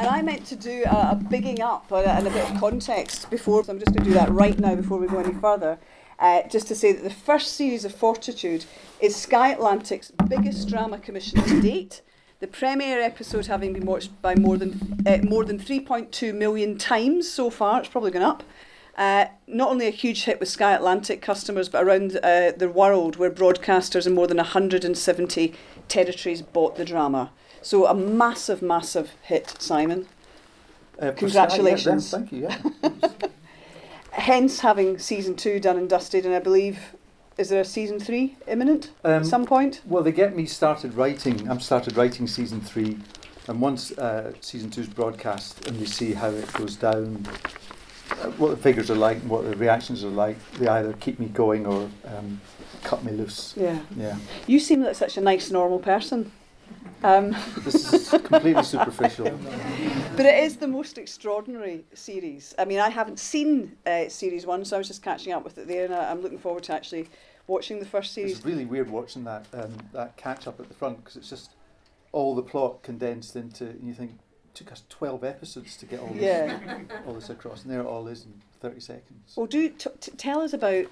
[0.00, 3.62] And I meant to do a, a bigging up and a bit of context before,
[3.62, 5.78] so I'm just going to do that right now before we go any further.
[6.18, 8.64] Uh, just to say that the first series of Fortitude
[8.98, 12.00] is Sky Atlantic's biggest drama commission to date.
[12.38, 17.30] The premiere episode having been watched by more than uh, more than 3.2 million times
[17.30, 17.80] so far.
[17.80, 18.42] It's probably gone up.
[18.96, 23.16] Uh, not only a huge hit with Sky Atlantic customers, but around uh, the world,
[23.16, 25.52] where broadcasters in more than 170
[25.88, 27.32] territories bought the drama.
[27.62, 30.06] So a massive, massive hit, Simon.
[30.98, 32.12] Uh, Congratulations.
[32.12, 32.48] Yeah, thank you.
[32.48, 32.90] Yeah.
[34.12, 36.78] Hence, having season two done and dusted, and I believe
[37.38, 39.80] is there a season three imminent Um, at some point?
[39.86, 41.48] Well, they get me started writing.
[41.48, 42.98] I'm started writing season three,
[43.48, 47.26] and once uh, season is broadcast, and they see how it goes down,
[48.10, 51.18] uh, what the figures are like, and what the reactions are like, they either keep
[51.18, 52.40] me going or um,
[52.84, 53.54] cut me loose.
[53.56, 53.78] Yeah.
[53.96, 56.32] Yeah, You seem like such a nice, normal person.
[57.02, 59.24] Um, this is completely superficial.
[60.16, 62.54] but it is the most extraordinary series.
[62.58, 65.56] I mean, I haven't seen uh, series one, so I was just catching up with
[65.58, 67.08] it there, and I, I'm looking forward to actually
[67.46, 68.36] watching the first series.
[68.36, 71.52] It's really weird watching that um, that catch up at the front because it's just
[72.12, 73.64] all the plot condensed into.
[73.64, 76.80] And you think it took us twelve episodes to get all this, Yeah.
[77.06, 79.32] all this across, and there it all is in thirty seconds.
[79.36, 80.84] Well, do t- t- tell us about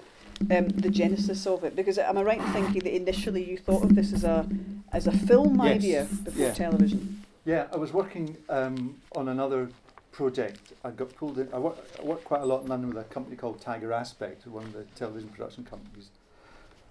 [0.51, 3.83] um, the genesis of it, because am I right in thinking that initially you thought
[3.83, 4.47] of this as a
[4.91, 5.75] as a film Yes.
[5.75, 6.53] idea before Yeah.
[6.53, 7.23] television?
[7.45, 9.69] Yeah, I was working um, on another
[10.11, 10.73] project.
[10.83, 11.47] I got pulled in.
[11.53, 14.45] I, work, I worked quite a lot in London with a company called Tiger Aspect,
[14.47, 16.09] one of the television production companies,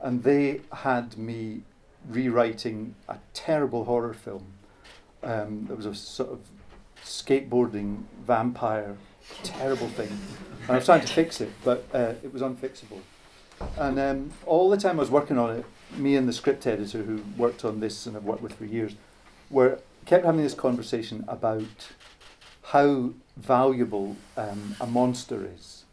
[0.01, 1.63] and they had me
[2.09, 4.45] rewriting a terrible horror film.
[5.23, 6.41] Um, there was a sort of
[7.05, 8.97] skateboarding vampire,
[9.43, 10.09] terrible thing.
[10.63, 13.01] And I was trying to fix it, but uh, it was unfixable.
[13.77, 15.65] And um, all the time I was working on it,
[15.97, 18.95] me and the script editor who worked on this and I've worked with for years,
[19.51, 21.89] were kept having this conversation about
[22.63, 25.85] how valuable um, a monster is,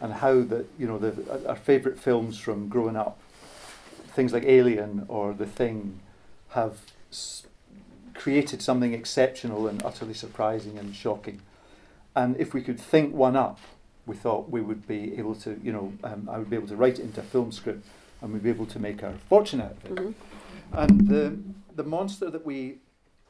[0.00, 3.18] and how that you know the, our favourite films from growing up,
[4.08, 6.00] things like Alien or The Thing,
[6.50, 6.78] have
[7.10, 7.46] s-
[8.14, 11.40] created something exceptional and utterly surprising and shocking.
[12.14, 13.60] And if we could think one up,
[14.06, 16.76] we thought we would be able to, you know, um, I would be able to
[16.76, 17.86] write it into a film script,
[18.20, 19.94] and we'd be able to make our fortune out of it.
[19.96, 20.14] Mhm.
[20.72, 21.38] And the
[21.74, 22.78] the monster that we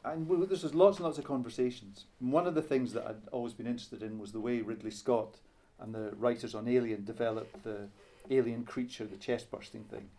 [0.05, 2.05] and we, this was lots and lots of conversations.
[2.21, 4.91] And one of the things that I'd always been interested in was the way Ridley
[4.91, 5.39] Scott
[5.79, 7.89] and the writers on Alien developed the
[8.29, 10.09] alien creature, the chest bursting thing,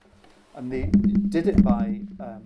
[0.54, 0.86] and they
[1.28, 2.42] did it by um,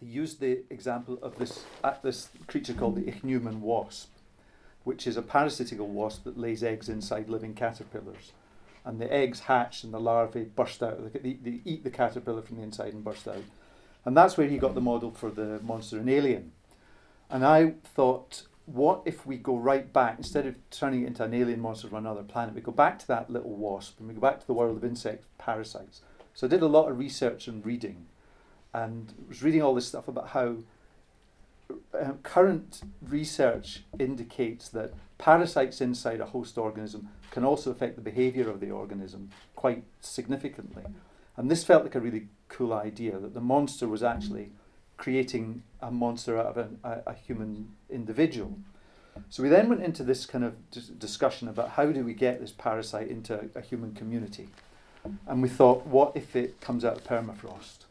[0.00, 4.10] they used the example of this uh, this creature called the ichneumon wasp,
[4.84, 8.32] which is a parasitical wasp that lays eggs inside living caterpillars
[8.84, 11.12] and the eggs hatch and the larvae burst out.
[11.12, 13.44] They, they, eat the caterpillar from the inside and burst out.
[14.04, 16.52] And that's where he got the model for the monster in Alien.
[17.28, 21.34] And I thought, what if we go right back, instead of turning it into an
[21.34, 24.20] alien monster from another planet, we go back to that little wasp and we go
[24.20, 26.00] back to the world of insect parasites.
[26.32, 28.06] So I did a lot of research and reading
[28.72, 30.56] and was reading all this stuff about how
[31.94, 38.48] uh, current research indicates that parasites inside a host organism can also affect the behavior
[38.48, 40.84] of the organism quite significantly.
[41.36, 44.50] And this felt like a really cool idea that the monster was actually
[44.96, 48.58] creating a monster out of an, a, a human individual.
[49.30, 52.40] So we then went into this kind of dis- discussion about how do we get
[52.40, 54.48] this parasite into a, a human community.
[55.26, 57.87] And we thought, what if it comes out of permafrost?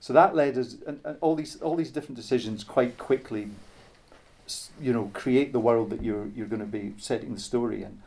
[0.00, 3.50] So that led us, and, and all these all these different decisions quite quickly,
[4.80, 8.02] you know, create the world that you're you're going to be setting the story in.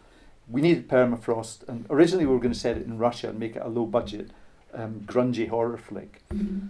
[0.49, 3.55] We needed permafrost, and originally we were going to set it in Russia and make
[3.55, 4.31] it a low budget,
[4.73, 6.21] um, grungy horror flick.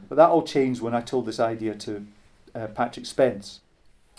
[0.10, 2.06] But that all changed when I told this idea to
[2.54, 3.62] uh, Patrick Spence,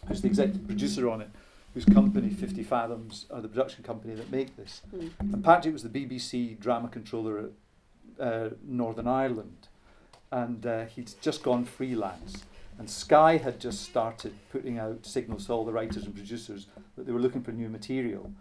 [0.08, 1.28] who's the executive producer on it,
[1.74, 4.80] whose company, 50 Fathoms, are the production company that make this.
[4.94, 5.10] Mm.
[5.20, 9.68] And Patrick was the BBC drama controller at uh, Northern Ireland,
[10.34, 12.42] and uh, he'd just gone freelance.
[12.76, 16.66] And Sky had just started putting out signals to all the writers and producers
[16.96, 18.32] that they were looking for new material.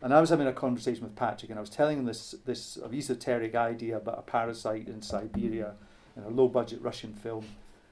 [0.00, 2.78] And I was having a conversation with Patrick, and I was telling him this this
[2.92, 5.74] esoteric idea about a parasite in Siberia
[6.16, 7.44] in a low budget Russian film.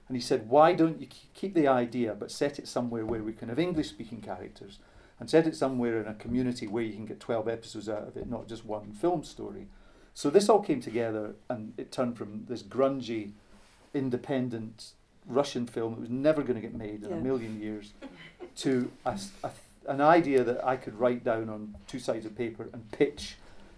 [0.07, 3.33] And he said, Why don't you keep the idea but set it somewhere where we
[3.33, 4.79] can have English speaking characters
[5.19, 8.17] and set it somewhere in a community where you can get 12 episodes out of
[8.17, 9.67] it, not just one film story?
[10.15, 13.33] So this all came together and it turned from this grungy,
[13.95, 14.93] independent
[15.27, 17.17] Russian film that was never going to get made in Yeah.
[17.17, 17.93] a million years
[18.57, 19.51] to a, a
[19.87, 23.37] an idea that I could write down on two sides of paper and pitch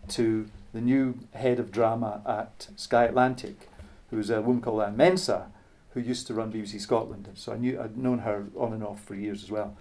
[0.09, 3.69] to the new head of drama at Sky Atlantic,
[4.11, 5.47] who's a woman called Anne Mensah,
[5.91, 7.29] who used to run BBC Scotland.
[7.35, 9.76] So I knew I'd known her on and off for years as well.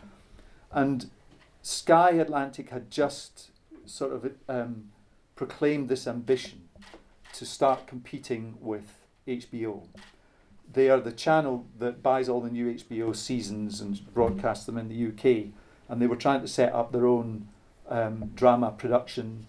[0.72, 1.10] And
[1.64, 3.50] Sky Atlantic had just
[3.86, 4.90] sort of um,
[5.36, 6.70] proclaimed this ambition
[7.34, 8.94] to start competing with
[9.28, 9.88] HBO.
[10.74, 14.88] They are the channel that buys all the new HBO seasons and broadcasts them in
[14.90, 15.48] the UK,
[15.90, 17.48] and they were trying to set up their own
[17.90, 19.48] um, drama production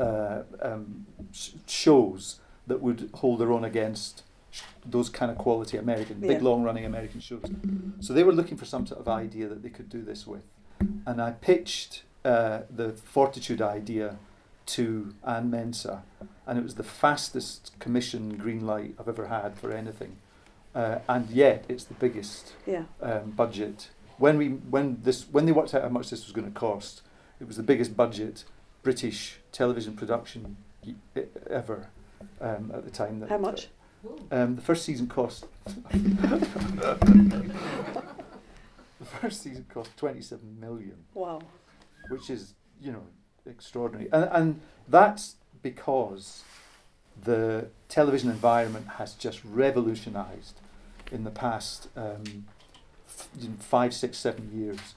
[0.00, 5.76] uh, um, sh- shows that would hold their own against sh- those kind of quality
[5.76, 7.42] American, big long running American shows.
[8.00, 10.44] So they were looking for some sort of idea that they could do this with.
[11.04, 14.16] And I pitched uh, the Fortitude idea
[14.66, 16.02] to Anne Mensah,
[16.46, 20.16] and it was the fastest commission green light I've ever had for anything.
[20.74, 22.84] Uh, and yet it's the biggest Yeah.
[23.00, 23.88] um, budget.
[24.18, 27.02] When we when this when they worked out how much this was going to cost,
[27.40, 28.44] it was the biggest budget
[28.82, 30.94] British television production y-
[31.50, 31.88] ever
[32.40, 33.20] um, at the time.
[33.20, 33.68] That How much?
[34.30, 35.46] Um, the first season cost.
[39.00, 41.40] the first season cost twenty-seven million, Wow.
[42.08, 43.02] which is you know
[43.46, 46.44] extraordinary, and and that's because
[47.22, 50.60] the television environment has just revolutionised
[51.10, 52.46] in the past um,
[53.58, 54.94] five, six, seven years.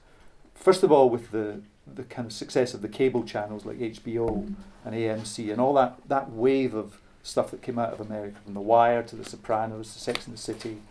[0.54, 1.62] First of all, with the
[1.96, 4.54] the kind of success of the cable channels like HBO
[4.86, 8.54] and AMC and all that that wave of stuff that came out of America, from
[8.54, 10.81] The Wire to The Sopranos to Sex and the City,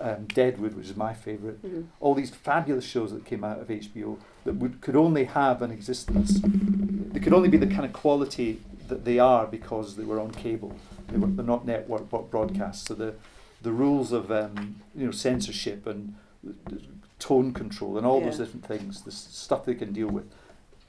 [0.00, 1.86] um, Deadwood, which is my favourite, Mhm.
[2.00, 5.70] all these fabulous shows that came out of HBO that would could only have an
[5.70, 6.40] existence.
[7.12, 10.30] They could only be the kind of quality that they are because they were on
[10.30, 10.72] cable.
[11.08, 12.86] They were they're not network bro- broadcasts.
[12.86, 13.14] So the
[13.62, 16.14] the rules of um, you know censorship and
[17.18, 20.30] tone control and all those different things, the stuff they can deal with,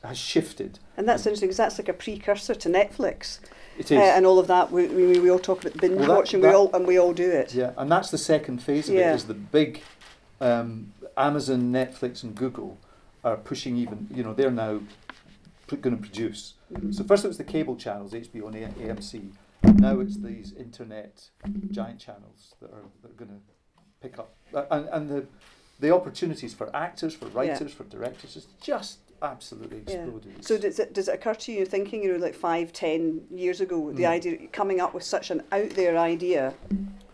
[0.03, 0.77] has shifted.
[0.95, 3.39] And that's interesting because that's like a precursor to Netflix
[3.79, 4.71] It uh, and all of that.
[4.71, 6.99] We, we, we all talk about the binge Well, that- watching, we all and we
[6.99, 7.53] all do it.
[7.53, 9.13] Yeah, and that's the second phase of Yeah.
[9.13, 9.15] it.
[9.15, 9.81] Is the big
[10.41, 12.77] um, Amazon, Netflix, and Google
[13.23, 14.07] are pushing even.
[14.13, 14.81] You know, they're now
[15.67, 16.55] going to produce.
[16.73, 16.93] Mhm.
[16.93, 19.31] So first it was the cable channels, HBO and A- AMC.
[19.75, 21.29] Now it's these internet
[21.71, 23.39] giant channels that are, that are going to
[24.01, 24.33] pick up.
[24.53, 25.25] Uh, and and the
[25.79, 30.03] the opportunities for actors, for writers, for directors is just absolutely Yeah.
[30.03, 30.45] exploded.
[30.45, 33.61] So does it, does it occur to you thinking you know like five, ten years
[33.61, 34.09] ago, the Mm.
[34.09, 36.53] idea coming up with such an out there idea,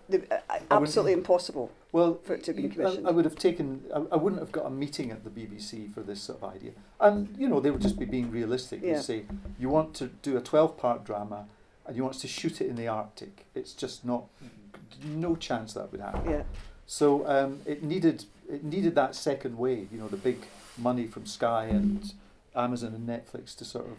[0.10, 1.72] the, uh, absolutely impossible.
[1.92, 3.08] Well, for it to be commissioned.
[3.08, 3.86] I, I would have taken.
[3.94, 6.72] I, I wouldn't have got a meeting at the BBC for this sort of idea.
[7.00, 8.82] And you know, they would just be being realistic.
[8.82, 9.02] They Yeah.
[9.02, 9.26] say
[9.58, 11.48] you want to do a twelve-part drama,
[11.86, 13.46] and you want to shoot it in the Arctic.
[13.56, 14.26] It's just not.
[15.04, 16.30] No chance that would happen.
[16.30, 16.44] Yeah.
[16.86, 19.88] So um, it needed it needed that second wave.
[19.92, 20.46] You know, the big
[20.78, 22.14] money from Sky and
[22.56, 23.98] Amazon and Netflix to sort of.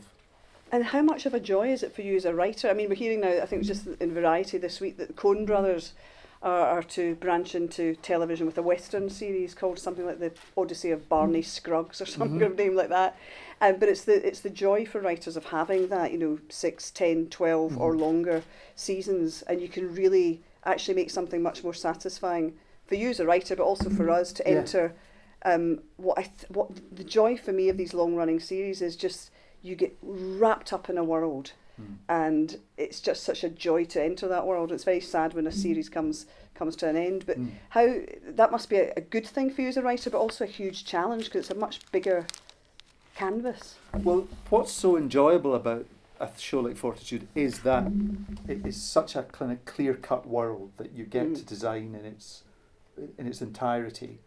[0.73, 2.69] And how much of a joy is it for you as a writer?
[2.69, 5.09] I mean, we're hearing now, I think it was just in Variety this week, that
[5.09, 5.93] the Coen brothers
[6.43, 10.91] are, are to branch into television with a Western series called something like The Odyssey
[10.91, 12.41] of Barney Scruggs or some Mhm.
[12.41, 13.17] kind of name like that.
[13.61, 16.91] Um, but it's the, it's the joy for writers of having that, you know, six,
[16.91, 18.01] ten, twelve or Mhm.
[18.01, 18.43] longer
[18.75, 19.43] seasons.
[19.43, 22.55] And you can really actually make something much more satisfying
[22.87, 24.59] for you as a writer, but also for us to Yeah.
[24.59, 24.95] enter.
[25.45, 28.97] Um, what I th- what the joy for me of these long running series is
[28.97, 29.31] just
[29.63, 31.95] you get wrapped up in a world hmm.
[32.09, 34.73] and it's just such a joy to enter that world.
[34.73, 37.51] It's very sad when a series comes comes to an end, but Mm.
[37.69, 37.97] how
[38.29, 40.49] that must be a, a good thing for you as a writer, but also a
[40.49, 42.27] huge challenge because it's a much bigger
[43.15, 43.77] canvas.
[44.03, 45.87] Well, what's so enjoyable about
[46.19, 47.93] a show like Fortitude is that
[48.49, 51.37] it is such a kind of clear-cut world that you get Mm.
[51.37, 52.43] to design in its
[53.19, 54.19] in its entirety.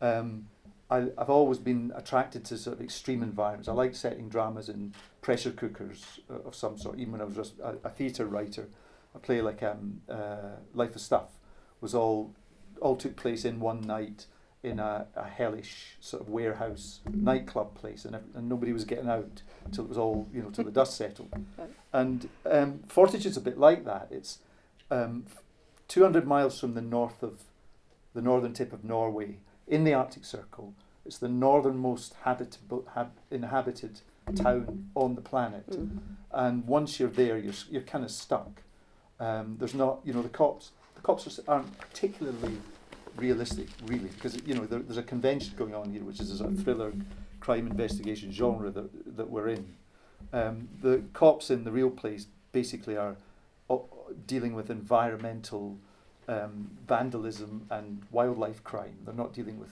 [0.00, 0.48] Um,
[0.90, 3.68] I, I've always been attracted to sort of extreme environments.
[3.68, 6.98] I like setting dramas in pressure cookers uh, of some sort.
[6.98, 8.68] Even when I was just a, a theatre writer,
[9.14, 11.30] a play like um, uh, Life of Stuff
[11.80, 12.34] was all
[12.80, 14.26] all took place in one night
[14.62, 19.42] in a, a hellish sort of warehouse nightclub place, and, and nobody was getting out
[19.72, 21.32] till it was all you know till the dust settled.
[21.92, 24.08] And um, Fortitude's a bit like that.
[24.10, 24.38] It's
[24.90, 25.26] um,
[25.88, 27.40] 200 miles from the north of
[28.14, 30.74] the northern tip of Norway in the Arctic Circle.
[31.04, 34.00] It's the northernmost habitable, hab, inhabited
[34.34, 35.68] town on the planet.
[35.70, 35.98] Mm.
[36.32, 38.62] And once you're there, you're, you're kind of stuck.
[39.20, 40.72] Um, there's not, you know, the cops.
[40.94, 42.58] The cops aren't particularly
[43.16, 46.36] realistic, really, because you know there, there's a convention going on here, which is a
[46.36, 46.92] sort of thriller,
[47.40, 49.74] crime investigation genre that that we're in.
[50.32, 53.16] Um, the cops in the real place basically are
[53.70, 53.88] o-
[54.26, 55.78] dealing with environmental
[56.28, 58.94] um, vandalism and wildlife crime.
[59.04, 59.70] They're not dealing with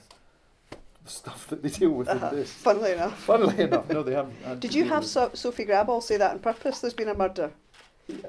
[1.05, 2.29] stuff that they deal with Uh-huh.
[2.29, 2.51] in this.
[2.51, 3.19] Funnily enough.
[3.23, 4.59] Funnily enough, no, they haven't.
[4.59, 6.79] Did you have with- so- Sofie Gråbøl say that on purpose?
[6.79, 7.51] There's been a murder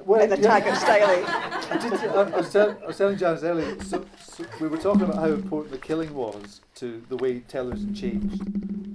[0.04, 0.58] Well, in the yeah.
[0.58, 1.24] Taggart style.
[1.70, 4.04] I, did, I, I, was tell, I was telling Janice earlier, so,
[4.36, 8.42] so we were talking about how important the killing was to the way television changed.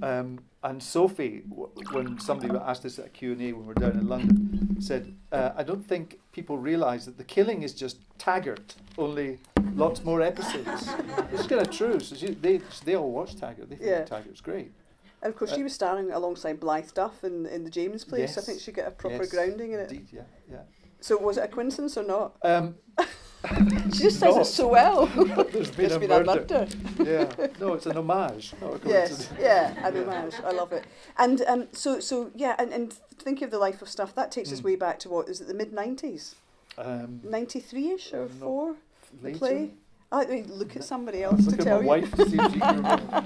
[0.02, 3.92] Um, and Sofie, w- when somebody asked us at a Q&A when we were down
[3.92, 8.76] in London, said, uh, I don't think people realise that the killing is just Taggart,
[8.98, 9.38] only
[9.74, 10.88] lots more episodes.
[11.32, 11.98] it's kind of true.
[12.00, 13.70] So she, they, they all watch Taggart.
[13.70, 14.04] They think Yeah.
[14.04, 14.72] Taggart's great.
[15.22, 18.38] And of course, Uh, she was starring alongside Blythe Duff in, in the James Plays.
[18.38, 19.90] I think she got a proper Yes, grounding in it.
[19.90, 20.62] Indeed, yeah, yeah.
[21.00, 22.36] So was it a coincidence or not?
[22.42, 22.76] Um,
[23.92, 25.06] She just says it so well.
[25.06, 26.68] There's been, There's a, been murder.
[27.00, 28.52] a yeah, no, it's an homage.
[28.86, 30.34] Yes, yeah, an homage.
[30.44, 30.84] I love it.
[31.18, 34.52] And um, so, so yeah, and, and thinking of the life of stuff, that takes
[34.52, 34.64] us Mm.
[34.64, 36.36] way back to what is it, the mid nineties,
[36.78, 38.76] Um, ninety three ish or No, four?
[39.22, 39.70] The play.
[40.12, 41.88] I mean, look at somebody else Look to at tell you.
[41.88, 43.24] wife to see if she can remember.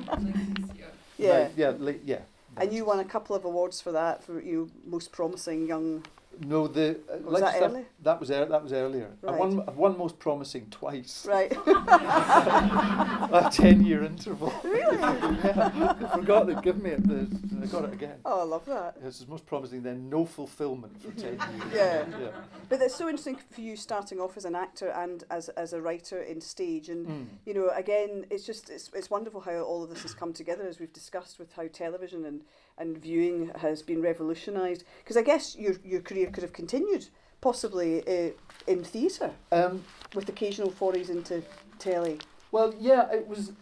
[1.19, 1.43] Yeah.
[1.43, 2.21] Right, yeah, late, yeah.
[2.57, 6.05] And you won a couple of awards for that for you most promising young.
[6.41, 7.85] No, the uh, Was like that stuff, early?
[8.03, 9.11] That was ear- that was earlier.
[9.23, 9.39] I Right.
[9.39, 11.27] won, I've won most promising twice.
[11.27, 11.51] Right.
[11.67, 14.53] a ten-year interval.
[14.63, 14.97] really?
[14.99, 17.07] yeah, I forgot they'd give me it.
[17.07, 17.27] The,
[17.63, 18.17] I got it again.
[18.25, 19.03] Oh, I love that.
[19.03, 19.83] This is most promising.
[19.83, 21.73] Then no fulfilment for ten years.
[21.75, 22.05] Yeah.
[22.21, 22.29] yeah.
[22.69, 25.81] But it's so interesting for you starting off as an actor and as, as a
[25.81, 26.89] writer in stage.
[26.89, 27.27] And, Mm.
[27.45, 30.67] you know, again, it's just, it's, it's wonderful how all of this has come together
[30.67, 32.41] as we've discussed with how television and,
[32.79, 34.85] and viewing has been revolutionised.
[35.03, 37.09] Because I guess your, your career could have continued
[37.41, 38.31] possibly uh,
[38.67, 41.43] in theatre Um, with occasional forays into
[41.79, 42.19] telly.
[42.53, 43.53] Well, yeah, it was.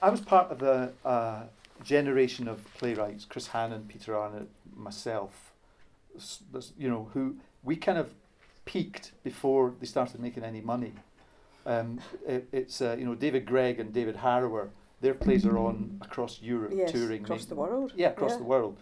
[0.00, 1.42] I was part of the uh,
[1.82, 5.52] generation of playwrights, Chris Hannan, Peter Arnott, myself.
[6.78, 8.14] You know, who we kind of
[8.64, 10.92] peaked before they started making any money.
[11.66, 14.68] Um, it, it's uh, you know David Greig and David Harrower.
[15.04, 17.92] Their plays are on across Europe, Yes, touring across the world.
[17.94, 18.38] Yeah, across Yeah.
[18.38, 18.78] the world.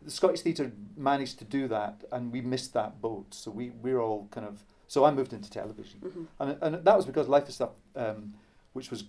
[0.00, 3.34] The Scottish Theatre managed to do that, and we missed that boat.
[3.34, 4.64] So we we're all kind of.
[4.88, 6.00] So I moved into television.
[6.00, 8.32] hmm And, and that was because Life is Stuff, um,
[8.72, 9.04] which was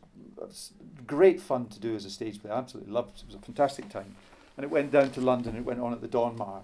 [1.08, 2.52] great fun to do as a stage play.
[2.52, 3.22] I absolutely loved it.
[3.22, 4.14] It was a fantastic time.
[4.58, 6.64] And it went down to London, it went on at the Donmar.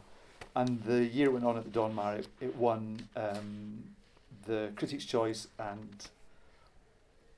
[0.56, 3.84] And the year it went on at the Donmar, it, it won um,
[4.46, 6.10] the Critics' Choice and,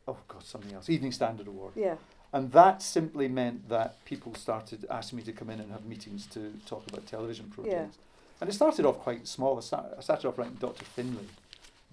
[0.08, 1.74] oh God, something else, Evening Standard Award.
[1.76, 1.98] Yeah.
[2.34, 6.26] And that simply meant that people started asking me to come in and have meetings
[6.28, 7.74] to talk about television projects.
[7.98, 8.02] Yeah.
[8.40, 9.58] And it started off quite small.
[9.58, 10.86] I, start, I started off writing Dr.
[10.86, 11.26] Finlay,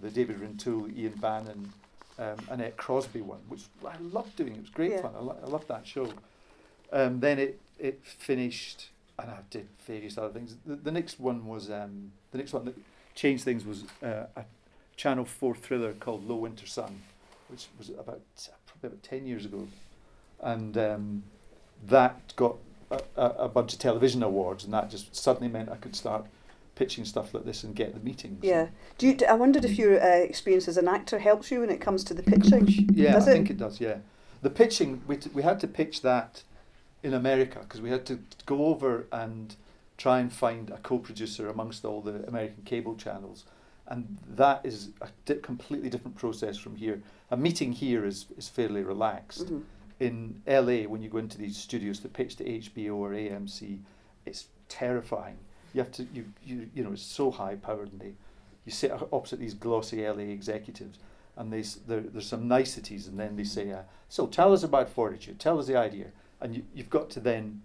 [0.01, 1.67] the David Rintoul, Ian Bannen,
[2.19, 4.55] um, Annette Crosbie one, which I loved doing.
[4.55, 5.03] It was great Yeah.
[5.03, 5.13] fun.
[5.17, 6.13] I, lo- I loved that show.
[6.93, 10.57] Um, then it, it finished, and I did various other things.
[10.65, 12.77] The, the next one was, um, the next one that
[13.15, 14.45] changed things was uh, a
[14.97, 17.03] Channel 4 thriller called Low Winter Sun,
[17.49, 18.21] which was about,
[18.67, 19.67] probably about 10 years ago
[20.41, 21.23] and um,
[21.87, 22.57] that got
[22.91, 26.27] a, a, bunch of television awards, and that just suddenly meant I could start
[26.75, 28.39] pitching stuff like this and get the meetings.
[28.43, 28.69] Yeah.
[28.99, 31.81] Do you, I wondered if your uh, experience as an actor helps you when it
[31.81, 32.67] comes to the pitching.
[32.93, 33.35] yeah, Does I it?
[33.35, 33.81] think it does.
[33.81, 33.99] Yeah,
[34.43, 36.43] the pitching we t- we had to pitch that
[37.03, 39.57] in America because we had to go over and
[39.97, 43.45] try and find a co-producer amongst all the American cable channels,
[43.89, 47.03] and that is a di- completely different process from here.
[47.31, 49.47] A meeting here is is fairly relaxed.
[49.47, 49.63] Mhm.
[50.01, 53.79] In LA when you go into these studios to pitch to HBO or AMC,
[54.27, 55.37] it's terrifying.
[55.75, 58.15] You have to you you you know it's so high powered and they
[58.65, 60.99] you sit opposite these glossy LA executives
[61.37, 64.89] and they there, there's some niceties and then they say uh, so tell us about
[64.89, 66.07] Fortitude, tell us the idea
[66.41, 67.61] and you, you've got to then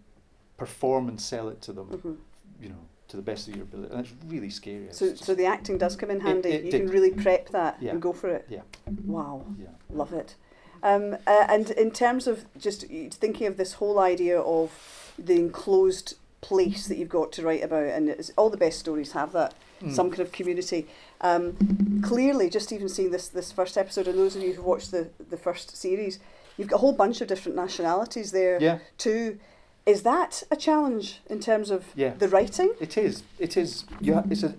[0.57, 2.17] perform and sell it to them Mhm.
[2.61, 4.87] you know to the best of your ability and it's really scary.
[4.91, 6.49] So, so the acting does come in It- handy.
[6.49, 6.81] it you did.
[6.81, 7.91] can really prep that Yeah.
[7.91, 8.45] and go for it.
[8.49, 8.61] Yeah.
[9.05, 9.45] Wow.
[9.59, 9.67] yeah.
[9.89, 10.35] Love it.
[10.83, 16.15] Um, uh, and in terms of just thinking of this whole idea of the enclosed
[16.41, 19.93] place that you've got to write about, and all the best stories have that Mm.
[19.95, 20.87] some kind of community.
[21.21, 24.91] Um, clearly, just even seeing this this first episode, and those of you who watched
[24.91, 26.19] the the first series,
[26.57, 28.79] you've got a whole bunch of different nationalities there Yeah.
[28.97, 29.39] too.
[29.85, 32.13] Is that a challenge in terms of Yeah.
[32.17, 32.73] the writing?
[32.79, 33.23] It is.
[33.39, 33.83] It is.
[33.99, 34.53] You ha- it's a,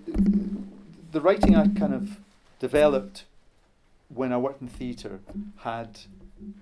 [1.12, 2.18] the writing I kind of
[2.60, 3.24] developed
[4.14, 5.20] when I worked in theatre
[5.56, 5.98] had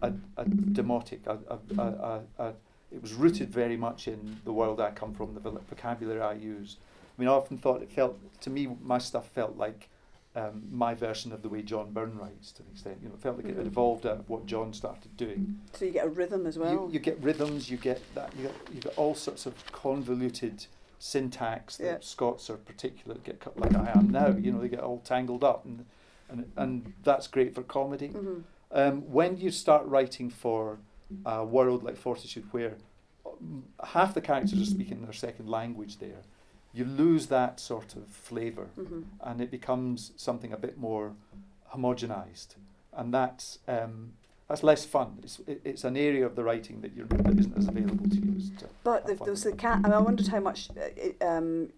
[0.02, 1.26] a, a demotic.
[1.26, 2.52] A, a, a, a,
[2.90, 6.76] it was rooted very much in the world I come from, the vocabulary I use.
[7.16, 9.88] I mean, I often thought it felt, to me, my stuff felt like
[10.34, 12.98] um, my version of the way John Byrne writes to an extent.
[13.02, 13.72] You know, it felt like it had Mhm.
[13.72, 15.58] evolved out of what John started doing.
[15.74, 16.72] So you get a rhythm as well.
[16.72, 20.66] You, you get rhythms, you get that, you get, you get all sorts of convoluted
[20.98, 21.96] syntax that Yeah.
[22.00, 24.28] Scots are particular get cut like I am now.
[24.28, 25.84] You know, they get all tangled up, and
[26.32, 28.08] and and that's great for comedy.
[28.08, 28.40] hmm
[28.74, 30.78] Um, when you start writing for
[31.26, 32.74] a world like Fortitude, where
[33.26, 36.22] um, half the characters are speaking their second language, there,
[36.72, 41.12] you lose that sort of flavour hmm and it becomes something a bit more
[41.74, 42.56] homogenized.
[42.94, 44.12] And that's, um,
[44.48, 45.08] that's less fun.
[45.22, 48.16] It's it, it's an area of the writing that you're that isn't as available to
[48.16, 48.34] you.
[48.36, 49.78] As to But the, fun there was the cat.
[49.84, 51.72] I, mean, I wondered how much uh, it, um,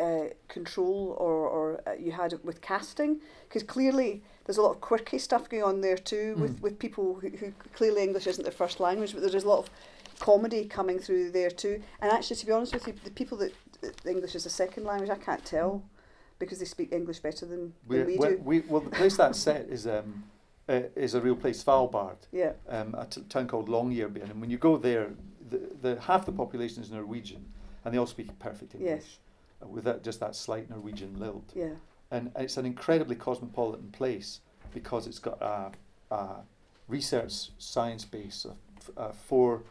[0.00, 4.80] uh, control or, or uh, you had with casting, because clearly there's a lot of
[4.80, 6.62] quirky stuff going on there too with, Mm.
[6.62, 9.70] with people who, who clearly English isn't their first language, but there's a lot of
[10.18, 11.82] comedy coming through there too.
[12.00, 13.52] And actually, to be honest with you, the people that
[13.82, 15.82] that English is a second language, I can't tell
[16.38, 18.40] because they speak English better than, we, than we, do.
[18.44, 20.24] we, well, the place that's set is um,
[20.68, 24.30] uh, is a real place, Svalbard, Yeah, um, a t- town called Longyearbyen.
[24.30, 25.06] And when you go there,
[25.48, 27.42] the, the half the population is Norwegian,
[27.84, 29.18] and they all speak perfect English, Yes.
[29.66, 31.52] With that, just that slight Norwegian lilt.
[31.54, 31.70] yeah,
[32.10, 34.40] and it's an incredibly cosmopolitan place
[34.74, 35.70] because it's got a,
[36.14, 36.36] a
[36.88, 38.56] research science base of
[38.96, 39.62] uh, four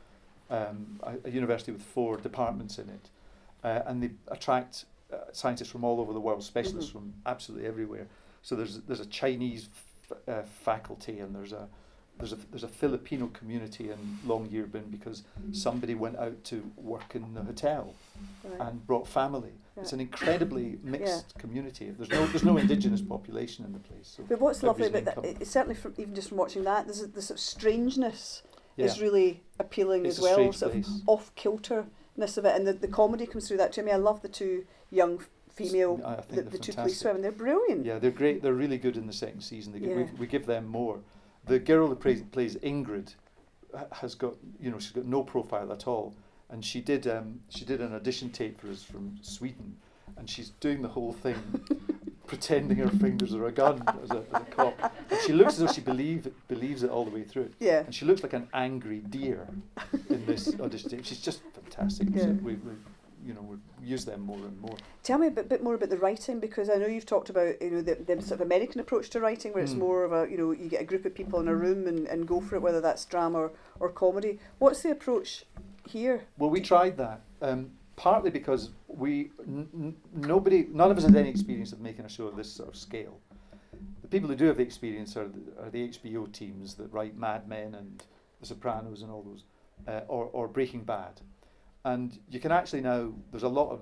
[0.49, 3.09] um, a, a university with four departments in it,
[3.63, 6.93] uh, and they attract uh, scientists from all over the world, specialists Mhm.
[6.93, 8.07] from absolutely everywhere.
[8.41, 9.69] So there's there's a Chinese
[10.09, 11.67] f- uh, faculty and there's a
[12.19, 17.33] there's a there's a Filipino community in Longyearbyen because somebody went out to work in
[17.33, 17.95] the hotel
[18.43, 18.67] right.
[18.67, 19.53] and brought family.
[19.77, 21.89] It's an incredibly mixed community.
[21.91, 24.15] There's no there's no indigenous population in the place.
[24.17, 27.01] So But what's lovely about that, it, certainly from even just from watching that, there's
[27.01, 28.43] a, the sort of strangeness
[28.75, 30.51] yeah, is really appealing it's as well.
[30.51, 33.91] Sort of off kilterness of it, and the, the comedy comes through that to me.
[33.91, 35.21] I love the two young
[35.53, 36.75] female, I think the, the two fantastic.
[36.77, 37.21] police women.
[37.21, 37.85] They're brilliant.
[37.85, 38.41] Yeah, they're great.
[38.41, 39.73] They're really good in the second season.
[39.73, 39.95] They, Yeah.
[39.95, 40.99] we, we give them more.
[41.49, 43.15] The girl that plays, plays Ingrid
[43.91, 46.13] has got you know she's got no profile at all,
[46.51, 49.75] and she did um, she did an audition tape for us from Sweden,
[50.17, 51.37] and she's doing the whole thing,
[52.27, 54.93] pretending her fingers are a gun as a, as a cop.
[55.09, 57.49] And she looks as though she believe believes it all the way through.
[57.59, 57.79] Yeah.
[57.79, 59.47] And she looks like an angry deer
[60.09, 61.03] in this audition tape.
[61.05, 62.09] She's just fantastic.
[62.09, 62.31] So Yeah.
[62.33, 62.73] we, we,
[63.29, 63.57] you know, we
[63.87, 64.75] use them more and more.
[65.03, 67.61] Tell me a bit, bit more about the writing because I know you've talked about
[67.61, 69.77] you know the, the sort of American approach to writing where it's Mm.
[69.87, 72.07] more of a you know you get a group of people in a room and,
[72.07, 74.39] and go for it whether that's drama or, or comedy.
[74.57, 75.45] What's the approach
[75.87, 76.23] here?
[76.39, 81.15] Well, we tried that um, partly because we n- n- nobody, none of us had
[81.15, 83.19] any experience of making a show of this sort of scale.
[84.01, 87.15] The people who do have the experience are the, are the HBO teams that write
[87.15, 88.01] Mad Men and
[88.41, 89.43] The Sopranos and all those,
[89.87, 91.21] uh, or or Breaking Bad,
[91.85, 93.81] and you can actually now there's a lot of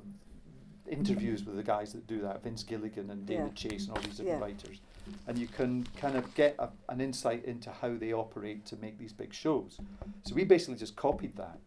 [0.89, 4.17] interviews with the guys that do that, Vince Gilligan and David Chase and all these
[4.17, 4.45] different Yeah.
[4.45, 4.79] writers,
[5.27, 8.97] and you can kind of get a, an insight into how they operate to make
[8.97, 9.79] these big shows.
[10.23, 11.59] So we basically just copied that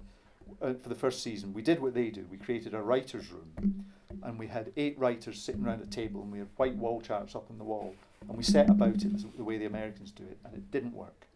[0.63, 1.53] uh, for the first season.
[1.53, 2.27] We did what they do.
[2.31, 3.85] We created a writers' room,
[4.23, 7.35] and we had eight writers sitting around a table, and we had white wall charts
[7.35, 7.95] up on the wall,
[8.27, 11.27] and we set about it the way the Americans do it, and it didn't work.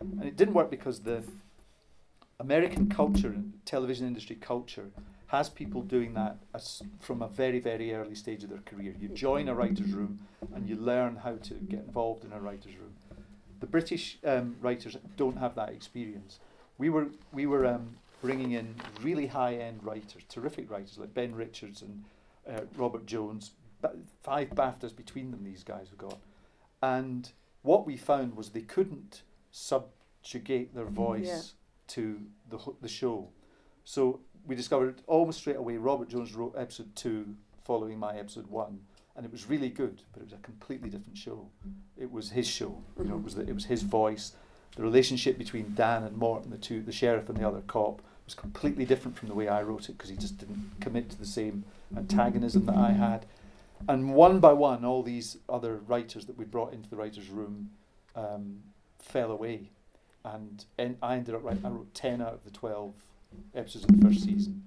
[0.00, 1.22] And it didn't work because the
[2.40, 4.90] American culture and television industry culture
[5.28, 8.94] has people doing that as from a very very early stage of their career.
[8.98, 10.20] You join a writers' room
[10.54, 12.94] and you learn how to get involved in a writers' room.
[13.60, 16.38] The British um, writers don't have that experience.
[16.78, 21.34] We were we were um, bringing in really high end writers, terrific writers like Ben
[21.34, 22.04] Richards and
[22.48, 23.52] uh, Robert Jones.
[23.80, 25.44] Ba- five BAFTAs between them.
[25.44, 26.18] These guys have got,
[26.82, 27.30] and
[27.62, 31.40] what we found was they couldn't subjugate their voice Yeah.
[31.88, 32.20] To
[32.50, 33.28] the the show.
[33.84, 35.76] So we discovered almost straight away.
[35.76, 38.80] Robert Jones wrote episode two, following my episode one,
[39.16, 40.02] and it was really good.
[40.12, 41.48] But it was a completely different show.
[41.96, 42.82] It was his show.
[42.98, 44.32] You know, it was the, it was his voice.
[44.76, 48.34] The relationship between Dan and Morton, the two, the sheriff and the other cop, was
[48.34, 51.26] completely different from the way I wrote it because he just didn't commit to the
[51.26, 51.64] same
[51.96, 53.26] antagonism that I had.
[53.88, 57.70] And one by one, all these other writers that we brought into the writers' room
[58.16, 58.62] um,
[58.98, 59.70] fell away,
[60.24, 61.64] and en- I ended up writing.
[61.64, 62.94] I wrote ten out of the twelve
[63.54, 64.62] episodes of the first season,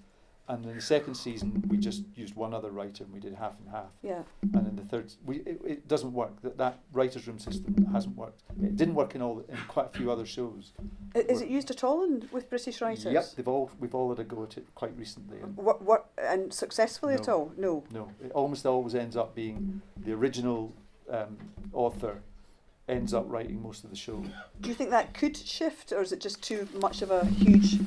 [0.49, 3.53] and in the second season we just used one other writer and we did half
[3.59, 3.87] and half.
[4.03, 4.21] Yeah.
[4.53, 6.41] And in the third, we it, it doesn't work.
[6.41, 8.43] That that writers' room system hasn't worked.
[8.61, 10.73] It didn't work in all in quite a few other shows.
[11.15, 13.05] I- Is it used at all in, with British writers?
[13.11, 15.39] Yep, they've all we've all had a go at it quite recently.
[15.39, 17.51] And What, what, and successfully at all?
[17.57, 17.83] No.
[17.91, 20.73] no, it almost always ends up being the original
[21.09, 21.37] um,
[21.73, 22.19] author
[22.87, 24.23] ends up writing most of the show.
[24.61, 27.79] Do you think that could shift, or is it just too much of a huge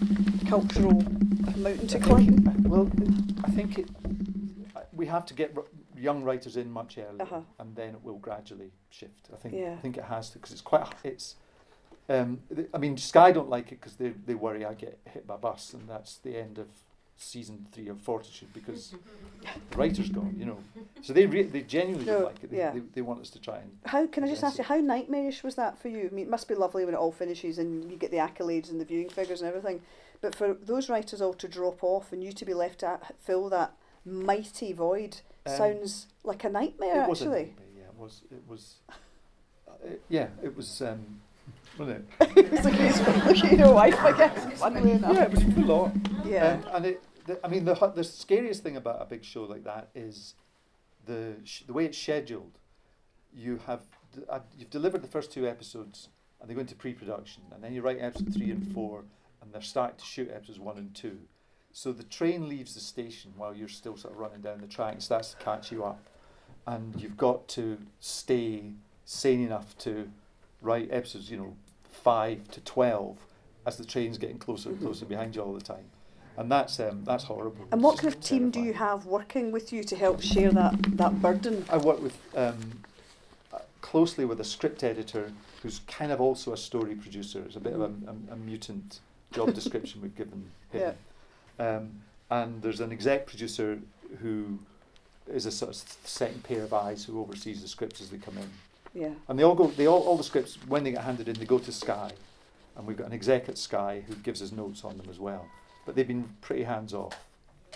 [0.48, 1.02] cultural
[1.56, 2.44] mountain to climb?
[2.68, 2.90] well,
[3.44, 3.88] I think it,
[4.92, 5.56] we have to get
[5.96, 7.40] young writers in much earlier, Uh-huh.
[7.58, 9.28] and then it will gradually shift.
[9.32, 9.72] I think Yeah.
[9.72, 11.36] I think it has to because it's quite it's.
[12.08, 15.26] Um, th- I mean, Sky don't like it because they they worry I get hit
[15.26, 16.66] by a bus, and that's the end of
[17.22, 18.94] season three of Fortitude because
[19.42, 20.35] the writer's gone.
[20.38, 20.59] You know,
[21.02, 22.50] so they re- they genuinely No, don't like it.
[22.50, 22.70] They, yeah.
[22.72, 25.42] they, they want us to try and How can I just ask you how nightmarish
[25.44, 26.09] was that for you?
[26.11, 28.70] I mean, it must be lovely when it all finishes and you get the accolades
[28.70, 29.83] and the viewing figures and everything.
[30.20, 33.48] But for those writers all to drop off and you to be left to fill
[33.50, 33.72] that
[34.04, 37.02] mighty void Um, sounds like a nightmare.
[37.04, 38.22] it was a actually, nightmare, yeah, it was.
[38.30, 38.74] It was.
[38.88, 40.83] Uh, it- yeah, it was.
[40.83, 41.20] Um,
[41.78, 42.30] wasn't it?
[42.37, 42.98] it's like, it's,
[43.42, 44.59] look at your wife, I guess.
[44.61, 45.14] Funnily enough.
[45.14, 46.02] Yeah, it was full on.
[46.26, 46.52] Yeah.
[46.54, 49.64] And, and it, the, I mean, the the scariest thing about a big show like
[49.64, 50.34] that is
[51.06, 52.58] the sh- the way it's scheduled.
[53.34, 53.82] You have
[54.14, 56.08] d- uh, you've delivered the first two episodes,
[56.40, 59.04] and they go into pre-production, and then you write episode three and four,
[59.40, 61.18] and they're starting to shoot episodes one and two.
[61.72, 64.94] So the train leaves the station while you're still sort of running down the track
[64.94, 66.02] and starts to catch you up,
[66.66, 68.72] and you've got to stay
[69.04, 70.10] sane enough to
[70.60, 71.56] write episodes, you know,
[71.90, 73.18] five to twelve,
[73.64, 75.86] as the train's getting closer and closer behind you all the time,
[76.40, 77.66] and that's um, that's horrible.
[77.70, 80.74] And what kind of team do you have working with you to help share that,
[80.96, 81.66] that burden?
[81.68, 82.81] I work with um,
[83.53, 87.42] uh, closely with a script editor who's kind of also a story producer.
[87.44, 89.00] It's a bit of a, a, a mutant
[89.33, 90.94] job description we've given him.
[91.59, 91.90] Um,
[92.31, 93.79] and there's an exec producer
[94.22, 94.61] who
[95.31, 98.38] is a sort of second pair of eyes who oversees the scripts as they come
[98.38, 99.03] in.
[99.03, 99.12] Yeah.
[99.29, 99.66] And they all go.
[99.66, 102.12] They all all the scripts when they get handed in, they go to Sky,
[102.76, 105.46] and we've got an exec at Sky who gives us notes on them as well.
[105.86, 107.16] But they've been pretty hands off.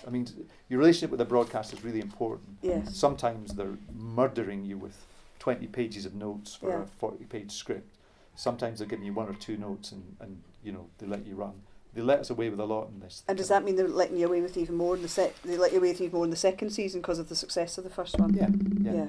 [0.06, 0.26] I mean,
[0.68, 2.58] your relationship with the broadcaster is really important.
[2.62, 2.94] Yes.
[2.96, 4.96] Sometimes they're murdering you with
[5.38, 6.82] 20 pages of notes for Yeah.
[6.82, 7.88] a 40 page script.
[8.36, 11.34] Sometimes they're giving you one or two notes and, and you know, they let you
[11.36, 11.52] run.
[11.94, 13.22] They let us away with a lot in this.
[13.28, 15.40] And does that mean they're letting you away with even more in the sec?
[15.42, 17.78] They let you away with even more in the second season because of the success
[17.78, 18.34] of the first one.
[18.34, 18.48] Yeah,
[18.92, 19.06] yeah.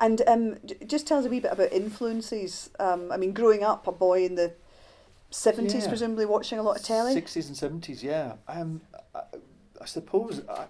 [0.00, 2.70] And um, just tell us a wee bit about influences.
[2.80, 4.52] Um, I mean, growing up, a boy in the
[5.34, 5.88] seventies, Yeah.
[5.88, 7.14] presumably watching a lot of telly.
[7.14, 8.34] 60s and 70s, yeah.
[8.48, 8.80] Um,
[9.14, 9.20] I,
[9.80, 10.66] I suppose I,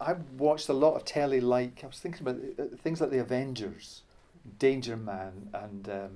[0.00, 3.20] I watched a lot of telly like, I was thinking about uh, things like The
[3.20, 4.02] Avengers,
[4.58, 6.10] Danger Man, and um,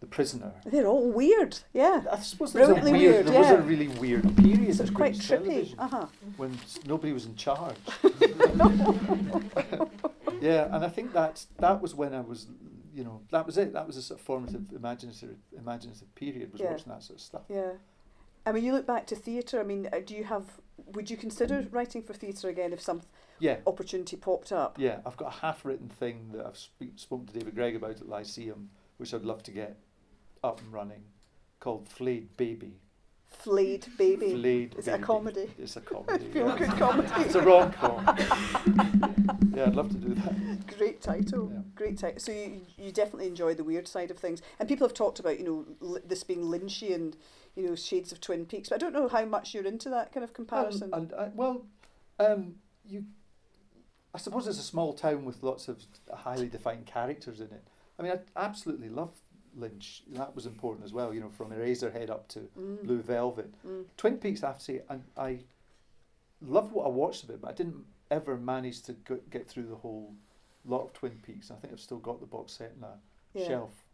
[0.00, 0.52] The Prisoner.
[0.66, 1.58] They're all weird.
[1.72, 2.02] Yeah.
[2.12, 5.12] I suppose there was a weird, weird, there was a really weird period of quite
[5.14, 5.46] British trippy.
[5.46, 6.06] television Uh huh.
[6.36, 7.76] when nobody was in charge.
[10.40, 12.46] yeah, and I think that that was when I was,
[12.94, 13.72] you know, that was it.
[13.72, 16.52] That was a sort of formative, imaginative, imaginative period.
[16.52, 16.70] Was Yeah.
[16.70, 17.42] watching that sort of stuff.
[17.48, 17.72] Yeah.
[18.46, 19.58] I mean, you look back to theatre.
[19.60, 20.44] I mean, uh, do you have?
[20.92, 23.02] Would you consider writing for theatre again if some
[23.38, 24.78] Yeah, opportunity popped up?
[24.78, 25.00] yeah.
[25.06, 28.70] I've got a half-written thing that I've spe- spoken to David Greig about at Lyceum,
[28.98, 29.76] which I'd love to get
[30.42, 31.04] up and running,
[31.60, 32.80] called Flayed Baby.
[33.38, 34.32] Flayed baby.
[34.32, 35.50] Flayed Is it a comedy?
[35.58, 36.24] It's a comedy.
[36.32, 36.56] Feel yeah.
[36.58, 37.08] good comedy.
[37.18, 38.04] It's a rom com.
[39.54, 40.76] yeah, I'd love to do that.
[40.78, 41.50] Great title.
[41.52, 41.60] Yeah.
[41.74, 42.20] Great title.
[42.20, 44.40] So you, you definitely enjoy the weird side of things.
[44.58, 47.14] And people have talked about, you know, li- this being Lynchian,
[47.54, 48.70] you know, shades of Twin Peaks.
[48.70, 50.90] But I don't know how much you're into that kind of comparison.
[50.92, 51.66] Um, and uh, well,
[52.18, 52.54] um,
[52.86, 53.04] you,
[54.14, 57.66] I suppose it's a small town with lots of highly defined characters in it.
[57.98, 59.12] I mean, I absolutely love
[59.56, 60.02] Lynch.
[60.12, 61.12] That was important as well.
[61.14, 63.54] You know, from Eraserhead up to Mm, Blue Velvet.
[63.66, 63.84] mm.
[63.96, 65.38] Twin Peaks, I have to say, I, I
[66.40, 69.66] loved what I watched of it, but I didn't ever manage to go, get through
[69.66, 70.14] the whole
[70.64, 71.50] lot of Twin Peaks.
[71.50, 72.98] I think I've still got the box set in a
[73.34, 73.46] Yeah.
[73.48, 73.84] shelf.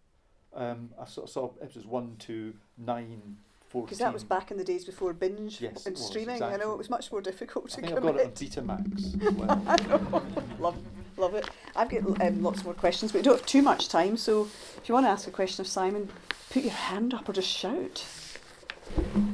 [0.52, 3.36] Um, I sort of saw episodes one to nine,
[3.68, 3.86] fourteen.
[3.86, 6.42] Because that was back in the days before binge Yes, and was, streaming.
[6.42, 8.32] I know it was much more difficult I to think I've got it on.
[8.32, 10.24] Betamax as well.
[10.58, 10.76] love,
[11.20, 11.48] love it.
[11.76, 14.16] I've got um, lots more questions, but we don't have too much time.
[14.16, 16.08] So if you want to ask a question of Simon,
[16.50, 18.04] put your hand up or just shout.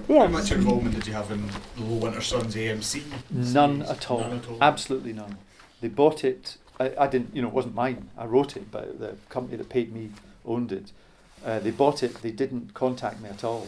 [0.09, 3.03] How much involvement did you have in Low Winter Sun's AMC?
[3.31, 4.21] None at all.
[4.21, 4.59] None at all.
[4.61, 5.39] Absolutely none.
[5.81, 6.59] They bought it.
[6.79, 7.35] I, I didn't.
[7.35, 8.11] You know, it wasn't mine.
[8.19, 10.11] I wrote it, but the company that paid me
[10.45, 10.93] owned it.
[11.45, 12.23] Uh, they bought it.
[12.23, 13.67] They didn't contact me at all.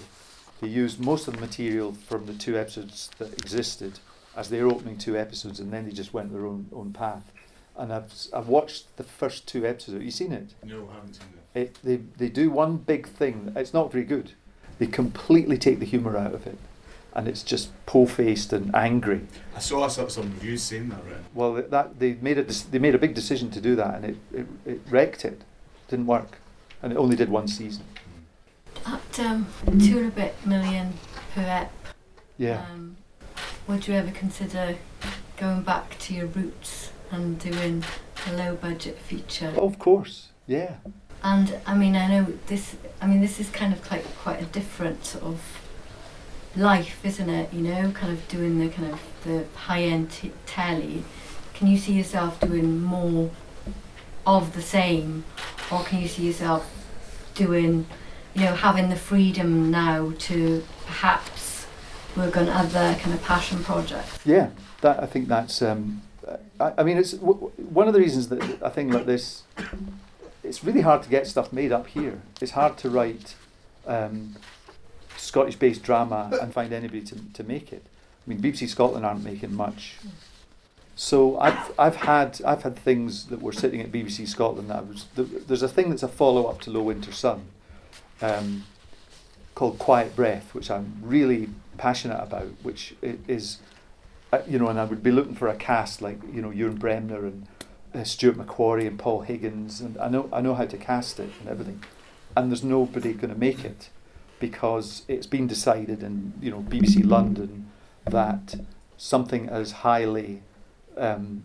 [0.61, 4.01] They used most of the material from the two episodes that existed
[4.37, 7.33] as their opening two episodes, and then they just went their own own path.
[7.79, 9.93] And I've s- I've watched the first two episodes.
[9.95, 10.49] Have you seen it?
[10.65, 11.61] No, I haven't seen it.
[11.61, 13.53] It they they do one big thing.
[13.57, 14.33] It's not very good.
[14.79, 16.59] They completely take the humour out of it,
[17.15, 19.21] and it's just po-faced and angry.
[19.57, 21.23] I saw I saw some reviews saying that, right?
[21.35, 24.17] Well, that they made a they made a big decision to do that, and it,
[24.33, 25.43] it, it wrecked it.
[25.89, 26.39] Didn't work,
[26.83, 27.85] and it only did one season.
[28.87, 29.47] At um,
[29.81, 30.95] two and a bit million
[31.35, 31.73] per ep,
[32.37, 32.97] Yeah, um,
[33.67, 34.77] would you ever consider
[35.37, 37.85] going back to your roots and doing
[38.27, 39.53] a low budget feature?
[39.57, 40.29] Of course.
[40.47, 40.77] Yeah,
[41.23, 42.77] And I mean, I know this.
[43.03, 45.41] I mean, this is kind of like quite a different sort of
[46.57, 47.53] life, isn't it?
[47.53, 51.05] You know, kind of doing the kind of the high end t- telly.
[51.55, 53.31] Can you see yourself doing more
[54.27, 55.25] of the same,
[55.71, 56.65] or can you see yourself
[57.35, 57.87] doing,
[58.35, 61.67] you know, having the freedom now to perhaps
[62.17, 64.19] work on other kind of passion projects?
[64.25, 64.51] yeah.
[64.81, 65.61] That I think that's.
[65.61, 66.03] Um,
[66.61, 69.43] I, I mean, it's w- one of the reasons that a thing like this.
[70.45, 72.21] It's really hard to get stuff made up here.
[72.41, 73.35] It's hard to write
[73.87, 74.37] um,
[75.17, 77.85] Scottish-based drama and find anybody to, to make it.
[78.27, 79.97] I mean, BBC Scotland aren't making much.
[80.97, 84.81] So I've I've had I've had things that were sitting at BBC Scotland that I
[84.81, 87.43] was th- there's a thing that's a follow up to Low Winter Sun,
[88.21, 88.65] um,
[89.55, 93.59] called Quiet Breath, which I'm really passionate about, which is,
[94.33, 96.77] uh, you know, and I would be looking for a cast like, you know, Ewan
[96.77, 97.47] Bremner and
[97.95, 101.31] uh, Stuart McQuarrie and Paul Higgins, and I know I know how to cast it
[101.41, 101.83] and everything,
[102.37, 103.91] and there's nobody going to make it
[104.39, 107.71] because it's been decided in you know BBC London
[108.05, 108.57] that
[108.97, 110.43] something as highly
[110.97, 111.45] um,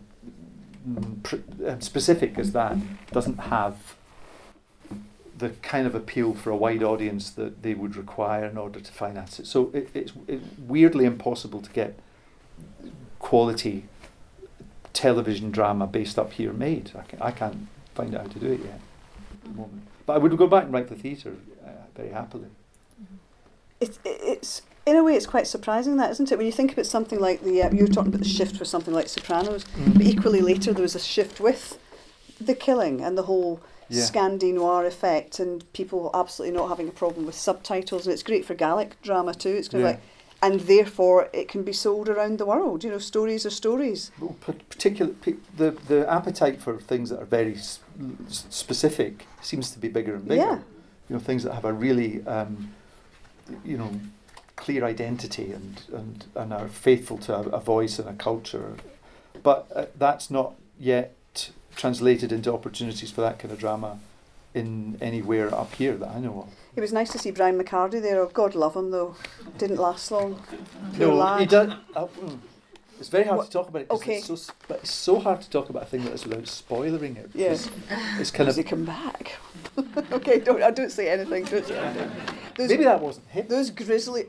[0.86, 1.22] um,
[1.80, 2.78] specific as that
[3.12, 3.96] doesn't have
[5.38, 8.91] the kind of appeal for a wide audience that they would require in order to
[8.91, 9.48] finance it.
[9.48, 12.00] So it, it's, it's weirdly impossible to get
[13.34, 13.84] quality
[14.93, 16.91] television drama based up here made.
[16.96, 18.80] I, can, I can't find out how to do it yet
[19.34, 19.88] at the moment.
[20.06, 22.46] But I would go back and write for theatre uh, very happily.
[23.82, 26.74] It, it, it's in a way it's quite surprising that isn't it when you think
[26.74, 29.65] about something like the uh, you were talking about the shift for something like Sopranos,
[29.93, 31.80] but equally later there was a shift with
[32.39, 34.04] the killing and the whole Yeah.
[34.04, 38.46] Scandi noir effect and people absolutely not having a problem with subtitles and it's great
[38.46, 39.56] for Gaelic drama too.
[39.60, 39.89] It's kind Yeah.
[39.89, 40.04] of like
[40.44, 42.84] and therefore it can be sold around the world.
[42.84, 44.12] You know, stories are stories.
[44.20, 44.36] Well,
[44.70, 45.14] particular
[45.58, 47.56] the the appetite for things that are very
[48.28, 50.42] specific seems to be bigger and bigger.
[50.42, 50.60] Yeah.
[51.08, 52.74] You know, things that have a really um,
[53.64, 53.92] you know
[54.58, 58.76] clear identity and and and are faithful to a, a voice and a culture,
[59.42, 64.00] but uh, that's not yet translated into opportunities for that kind of drama
[64.54, 66.62] in anywhere up here that I know of.
[66.76, 68.20] It was nice to see Brian McCarty there.
[68.22, 69.16] Oh, God love him though.
[69.58, 70.42] Didn't last long.
[70.98, 71.40] Poor No, lad.
[71.42, 71.74] he does.
[71.96, 72.40] Uh, mm.
[73.00, 73.92] it's very hard What- to talk about it.
[73.92, 74.16] okay.
[74.18, 77.16] It's so, but it's so hard to talk about a thing that is without spoiling
[77.18, 77.30] it.
[77.36, 77.56] Yeah.
[78.20, 79.34] It's kind Does of he come back?
[80.12, 81.44] okay, don't I don't say anything.
[81.46, 82.12] Don't say anything.
[82.58, 83.48] Those, maybe that wasn't him.
[83.48, 84.26] those grisly.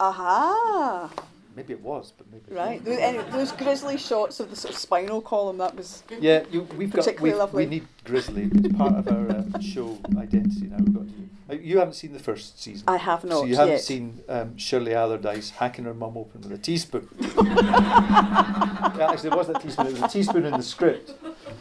[0.00, 1.10] Aha!
[1.56, 2.84] Maybe it was, but maybe Right.
[2.84, 5.58] Those, anyway, those grisly shots of the sort of spinal column.
[5.58, 7.64] That was Yeah, you, we've got lovely.
[7.64, 8.48] we need Grisly.
[8.54, 10.76] It's part of our uh, show identity now.
[10.78, 11.14] We've got to,
[11.50, 12.84] you haven't seen the first season.
[12.88, 13.80] I have not so you haven't yet.
[13.82, 17.08] seen um, Shirley Allardyce hacking her mum open with a teaspoon.
[17.20, 19.86] yeah, actually, it wasn't a teaspoon.
[19.86, 21.12] It was a teaspoon in the script,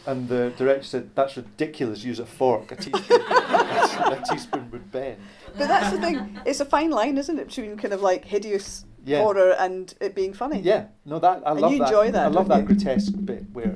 [0.05, 2.03] and the director said, "That's ridiculous.
[2.03, 2.71] Use a fork.
[2.71, 3.21] A teaspoon.
[3.21, 5.17] a teaspoon would bend."
[5.57, 6.39] But that's the thing.
[6.45, 9.21] It's a fine line, isn't it, between kind of like hideous Yeah.
[9.21, 10.59] horror and it being funny.
[10.59, 11.85] Yeah, no, that I And love you that.
[11.87, 13.75] enjoy that, I love that grotesque bit where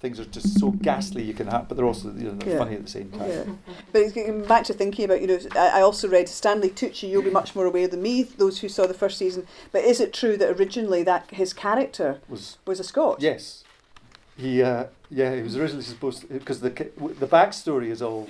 [0.00, 2.58] things are just so ghastly you can have, but they're also you know they're Yeah.
[2.58, 3.28] funny at the same time.
[3.28, 3.44] Yeah.
[3.92, 7.08] But it's getting back to thinking about, you know, I, I also read Stanley Tucci,
[7.08, 9.46] you'll be much more aware than me, those who saw the first season.
[9.72, 13.20] But is it true that originally that his character Was was a Scot?
[13.20, 13.64] Yes.
[14.36, 18.26] He, uh, yeah, he was originally supposed to, because the, the backstory is all,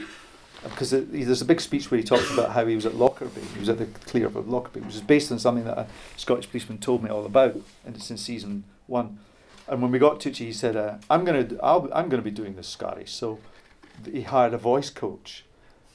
[0.65, 3.61] because there's a big speech where he talks about how he was at Lockerbie, he
[3.61, 6.51] was at the clear up of Lockerbie, which is based on something that a Scottish
[6.51, 7.55] policeman told me all about,
[7.87, 9.21] and it's in season one.
[9.71, 12.23] And when we got to Tucci, he said, uh, I'm going to I'll, I'm going
[12.23, 13.13] to be doing this Scottish.
[13.13, 13.39] So
[14.05, 15.45] he hired a voice coach.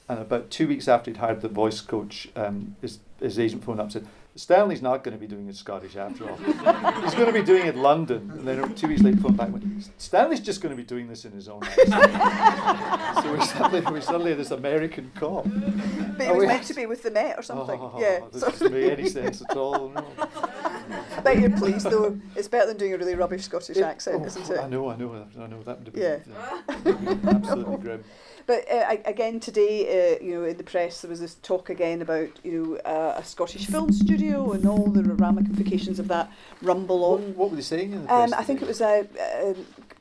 [0.08, 3.80] And about two weeks after he'd hired the voice coach, um, his, his agent phoned
[3.80, 6.36] up and said, Stanley's not going to be doing it Scottish after all.
[6.36, 8.30] He's going to be doing it in London.
[8.30, 11.08] And then two weeks later, phoned back and went, Stanley's just going to be doing
[11.08, 11.88] this in his own accent.
[13.24, 15.44] so we suddenly, we suddenly had this American cop.
[15.44, 17.80] But it Oh, was meant to be with the Met or something.
[17.80, 18.20] Oh, yeah.
[18.30, 19.88] This So, doesn't make any sense at all.
[19.88, 20.04] No.
[21.16, 22.18] I bet you're pleased though.
[22.34, 24.58] It's better than doing a really rubbish Scottish It- accent, oh, isn't it?
[24.58, 25.62] I know, I know, I know.
[25.62, 26.18] That would have been Yeah.
[26.84, 28.04] yeah, absolutely grim.
[28.46, 32.00] But uh, again, today, uh, you know, in the press, there was this talk again
[32.00, 36.30] about you know uh, a Scottish film studio and all the ramifications of that
[36.62, 37.34] rumble on.
[37.34, 38.32] what were they saying in the press?
[38.32, 39.00] Um, I think it was a.
[39.20, 39.54] uh,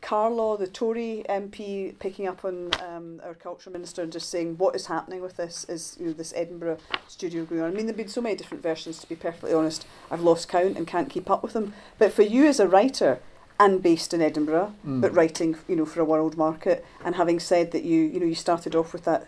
[0.06, 4.76] Carlaw, the Tory MP, picking up on um, our culture minister and just saying what
[4.76, 7.72] is happening with this is you know this Edinburgh studio going on.
[7.72, 9.00] I mean, there've been so many different versions.
[9.00, 11.74] To be perfectly honest, I've lost count and can't keep up with them.
[11.98, 13.20] But for you as a writer
[13.60, 15.02] and based in Edinburgh, Mm.
[15.02, 18.28] but writing you know for a world market, and having said that you you know
[18.28, 19.26] you started off with that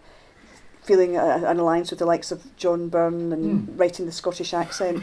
[0.83, 3.79] feeling a, an alliance with the likes of John Byrne and Mm.
[3.79, 5.01] writing the Scottish accent.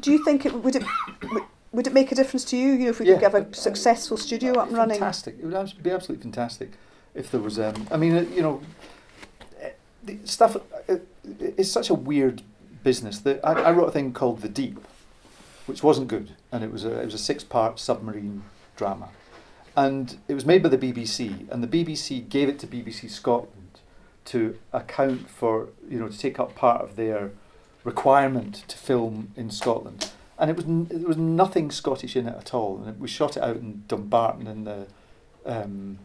[0.00, 0.84] Do you think it would it
[1.30, 2.72] would- would it make a difference to you?
[2.72, 3.14] You know, if we Yeah.
[3.14, 4.98] could have a successful studio up and running.
[4.98, 5.36] Fantastic.
[5.40, 6.72] It would be absolutely fantastic
[7.14, 7.58] if there was.
[7.58, 8.60] Um, I mean, uh, you know,
[9.62, 9.68] uh,
[10.04, 10.56] the stuff.
[10.88, 10.96] Uh,
[11.38, 12.42] it's such a weird
[12.84, 14.78] business that I, I wrote a thing called The Deep,
[15.66, 18.42] which wasn't good, and it was a it was a six part submarine
[18.76, 19.08] drama,
[19.76, 23.80] and it was made by the BBC, and the BBC gave it to BBC Scotland
[24.26, 27.30] to account for you know to take up part of their
[27.84, 30.10] requirement to film in Scotland
[30.42, 32.78] and it was n- there was nothing Scottish in it at all.
[32.78, 34.86] And it, we shot it out in Dumbarton in the
[35.46, 35.98] um,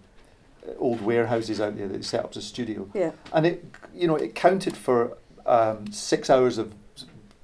[0.77, 3.11] old warehouses out there that they set up as a studio, Yeah.
[3.33, 6.73] and it you know it counted for um, six hours of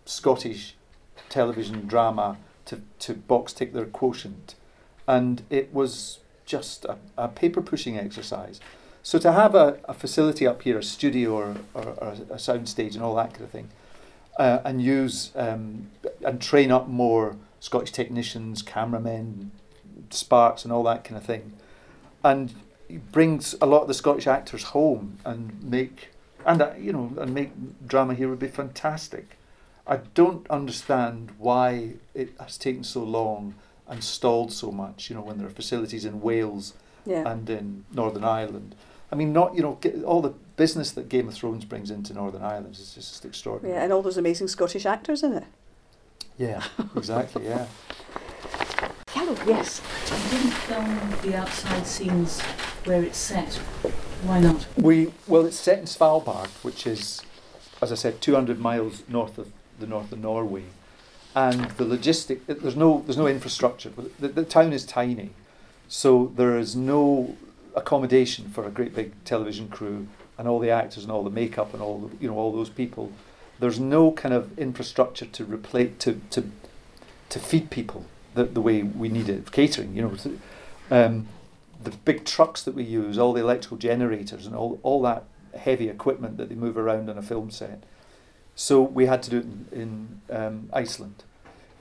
[0.05, 0.75] Scottish
[1.29, 4.55] television drama to to box tick their quotient,
[5.07, 8.59] and it was just a, a paper pushing exercise.
[9.01, 12.69] So to have a, a facility up here, a studio or, or, or a sound
[12.69, 13.69] stage and all that kind of thing,
[14.37, 15.89] uh, and use um,
[16.25, 19.51] and train up more Scottish technicians, cameramen,
[20.09, 21.53] sparks, and all that kind of thing,
[22.23, 22.53] and
[23.11, 26.09] brings a lot of the Scottish actors home and make
[26.45, 27.51] and uh, you know and make
[27.87, 29.37] drama here would be fantastic.
[29.87, 33.55] I don't understand why it has taken so long
[33.87, 35.09] and stalled so much.
[35.09, 36.73] You know when there are facilities in Wales
[37.05, 37.29] Yeah.
[37.29, 38.75] and in Northern Ireland.
[39.11, 42.41] I mean, not you know all the business that Game of Thrones brings into Northern
[42.43, 43.75] Ireland is just extraordinary.
[43.77, 45.43] yeah, and all those amazing Scottish actors in it.
[46.37, 46.63] Yeah,
[46.95, 47.45] exactly.
[47.45, 47.67] Yeah.
[49.09, 49.81] Hello, yes.
[50.31, 52.41] You didn't film the outside scenes
[52.85, 53.53] where it's set.
[54.23, 54.65] Why not?
[54.77, 57.21] We well, it's set in Svalbard, which is,
[57.81, 60.63] as I said, 200 miles north of the north of Norway,
[61.35, 63.91] and the logistic it- there's no there's no infrastructure.
[64.19, 65.31] The, the town is tiny,
[65.87, 67.35] so there is no
[67.75, 71.73] accommodation for a great big television crew and all the actors and all the makeup
[71.73, 73.11] and all the, you know all those people.
[73.59, 76.49] There's no kind of infrastructure to replace to to
[77.29, 79.95] to feed people the, the way we need it catering.
[79.95, 80.17] You know.
[81.05, 81.27] um,
[81.83, 85.25] the big trucks that we use, all the electrical generators and all, all that
[85.57, 87.83] heavy equipment that they move around on a film set.
[88.55, 91.23] So we had to do it in, in um, Iceland.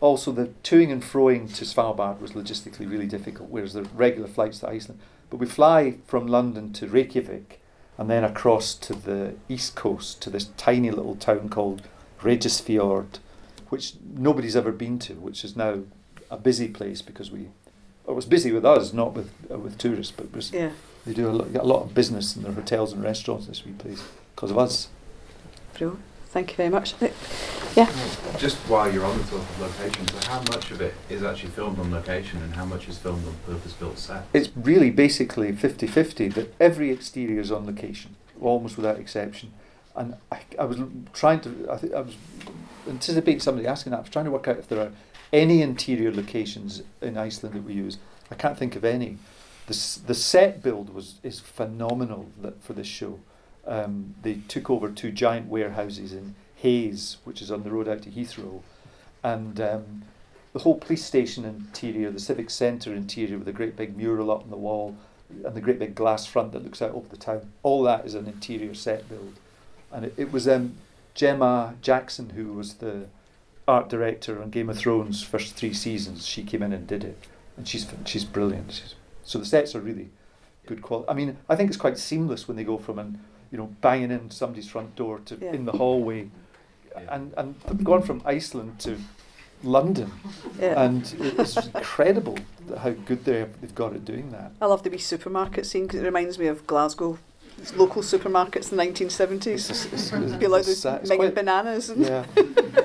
[0.01, 4.59] Also, the toing and froing to Svalbard was logistically really difficult, whereas the regular flights
[4.61, 5.01] to Iceland.
[5.31, 7.61] But we fly from London to Reykjavik
[7.99, 11.83] and then across to the east coast to this tiny little town called
[12.23, 13.19] Regisfjord,
[13.69, 15.81] which nobody's ever been to, which is now
[16.31, 17.49] a busy place because we
[18.09, 20.71] it was busy with us, not with uh, with tourists, but was, Yeah.
[21.07, 23.65] they do a lot, a lot of business in their hotels and restaurants in this
[23.65, 24.03] wee place
[24.35, 24.89] because of us.
[25.79, 25.99] Bro,
[26.33, 26.95] thank you very much.
[27.77, 27.91] Yeah.
[28.39, 31.51] Just while you're on the topic of locations, so how much of it is actually
[31.51, 34.27] filmed on location and how much is filmed on purpose-built set?
[34.33, 39.53] It's really basically 50-50 that every exterior is on location, almost without exception.
[39.95, 40.79] And I, I was
[41.13, 42.17] trying to, I, think I was
[42.89, 43.99] anticipating somebody asking that.
[43.99, 44.93] I was trying to work out if there are
[45.33, 47.99] any interior locations in Iceland that we use.
[48.31, 49.19] I can't think of any.
[49.67, 53.21] The, s- the set build was is phenomenal that, for this show.
[53.67, 58.03] Um, they took over two giant warehouses in Hayes, which is on the road out
[58.03, 58.63] to Heathrow,
[59.23, 60.03] and um,
[60.53, 64.43] the whole police station interior, the civic centre interior with a great big mural up
[64.43, 64.97] on the wall,
[65.45, 67.53] and the great big glass front that looks out over the town.
[67.63, 69.35] All that is an interior set build,
[69.91, 70.75] and it, it was um,
[71.15, 73.07] Gemma Jackson who was the
[73.67, 76.27] art director on Game of Thrones first three seasons.
[76.27, 77.19] She came in and did it,
[77.57, 78.73] and she's she's brilliant.
[78.73, 78.95] She's,
[79.25, 80.11] so the sets are really
[80.67, 81.09] good quality.
[81.09, 83.21] I mean, I think it's quite seamless when they go from an
[83.53, 85.53] you know banging in somebody's front door to Yeah.
[85.53, 86.29] in the hallway,
[86.91, 87.15] Yeah.
[87.15, 88.97] and and they've gone from Iceland to
[89.63, 90.11] London,
[90.59, 90.83] Yeah.
[90.85, 92.37] and it's incredible
[92.79, 94.53] how good they they've got at doing that.
[94.61, 97.19] I love the wee supermarket scene because it reminds me of Glasgow
[97.77, 99.47] local supermarkets in the 1970s.
[99.55, 102.25] It's, just- it's, it's, Be like it's those sa- it's quite- bananas and yeah.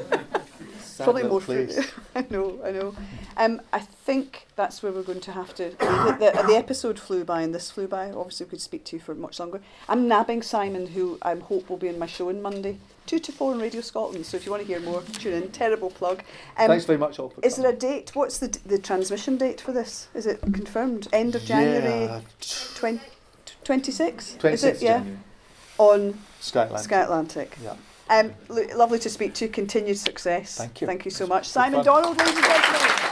[0.97, 1.77] Sad probably more place.
[2.15, 2.95] I know, I know.
[3.37, 5.77] Um, I think that's where we're going to have to it.
[5.77, 8.09] The, the episode flew by and this flew by.
[8.09, 9.61] Obviously, we could speak to you for much longer.
[9.87, 13.31] I'm nabbing Simon, who I hope will be in my show on Monday, 2 to
[13.31, 14.25] 4 on Radio Scotland.
[14.25, 15.51] So if you want to hear more, tune in.
[15.51, 16.23] Terrible plug.
[16.57, 18.15] Um, Thanks very much all for is there a date?
[18.15, 20.07] What's the, the transmission date for this?
[20.15, 21.07] Is it confirmed?
[21.13, 22.21] End of January Yeah,
[22.73, 23.01] 20,
[23.63, 24.37] 26?
[24.39, 24.81] 26th Is it?
[24.81, 24.97] Yeah.
[24.97, 25.19] January.
[25.77, 26.83] On Sky Atlantic.
[26.85, 27.57] Sky Atlantic.
[27.63, 27.75] Yeah.
[28.09, 29.51] Um, lo- lovely to speak to you.
[29.51, 30.57] Continued success.
[30.57, 30.87] Thank you.
[30.87, 31.47] Thank you so much.
[31.47, 31.83] Simon.
[31.83, 33.06] Donald, ladies and gentlemen.